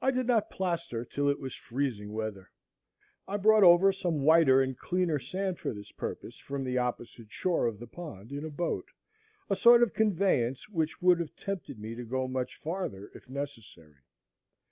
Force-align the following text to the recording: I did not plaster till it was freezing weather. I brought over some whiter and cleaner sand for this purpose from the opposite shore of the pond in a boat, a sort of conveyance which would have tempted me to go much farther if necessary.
I 0.00 0.12
did 0.12 0.26
not 0.26 0.48
plaster 0.48 1.04
till 1.04 1.28
it 1.28 1.38
was 1.38 1.54
freezing 1.54 2.14
weather. 2.14 2.52
I 3.28 3.36
brought 3.36 3.64
over 3.64 3.92
some 3.92 4.22
whiter 4.22 4.62
and 4.62 4.78
cleaner 4.78 5.18
sand 5.18 5.58
for 5.58 5.74
this 5.74 5.92
purpose 5.92 6.38
from 6.38 6.64
the 6.64 6.78
opposite 6.78 7.30
shore 7.30 7.66
of 7.66 7.78
the 7.78 7.86
pond 7.86 8.32
in 8.32 8.46
a 8.46 8.50
boat, 8.50 8.88
a 9.50 9.54
sort 9.54 9.82
of 9.82 9.92
conveyance 9.92 10.70
which 10.70 11.02
would 11.02 11.20
have 11.20 11.36
tempted 11.36 11.78
me 11.78 11.94
to 11.96 12.04
go 12.04 12.26
much 12.26 12.56
farther 12.56 13.10
if 13.14 13.28
necessary. 13.28 14.00